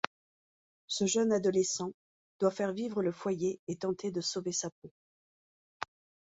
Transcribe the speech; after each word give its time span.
Ce 0.87 1.05
jeune 1.05 1.31
adolescent 1.31 1.91
doit 2.39 2.49
faire 2.49 2.73
vivre 2.73 3.03
le 3.03 3.11
foyer 3.11 3.59
et 3.67 3.75
tenter 3.75 4.09
de 4.09 4.19
sauver 4.19 4.51
sa 4.51 4.71
peau. 4.81 4.89